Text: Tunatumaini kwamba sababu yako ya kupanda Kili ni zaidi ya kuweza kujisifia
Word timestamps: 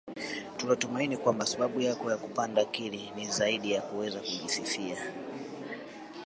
Tunatumaini 0.57 1.17
kwamba 1.17 1.45
sababu 1.45 1.81
yako 1.81 2.11
ya 2.11 2.17
kupanda 2.17 2.65
Kili 2.65 3.11
ni 3.15 3.31
zaidi 3.31 3.71
ya 3.71 3.81
kuweza 3.81 4.19
kujisifia 4.19 4.97